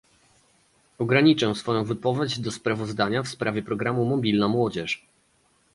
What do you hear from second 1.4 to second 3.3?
swoją wypowiedź do sprawozdania w